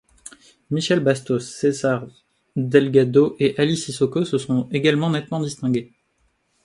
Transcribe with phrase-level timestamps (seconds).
[0.71, 2.07] Michel Bastos, César
[2.55, 5.93] Delgado et Aly Cissokho se sont également nettement distingués.